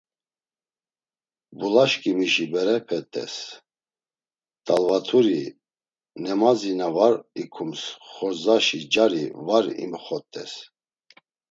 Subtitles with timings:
[1.57, 3.35] Bulaşǩimişi berepe t̆es,
[4.65, 5.43] T̆alvaturi,
[6.23, 10.53] nemazi na var ikums xordzaşi cari var imxot̆es.